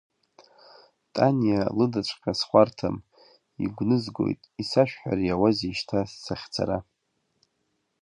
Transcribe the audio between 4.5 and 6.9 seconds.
исашәҳәар иауазеи шьҭа сахьцара?!